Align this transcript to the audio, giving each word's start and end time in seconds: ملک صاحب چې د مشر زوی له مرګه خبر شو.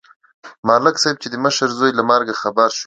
ملک 0.67 0.95
صاحب 1.03 1.17
چې 1.21 1.27
د 1.31 1.35
مشر 1.45 1.69
زوی 1.77 1.91
له 1.95 2.03
مرګه 2.09 2.33
خبر 2.41 2.69
شو. 2.75 2.79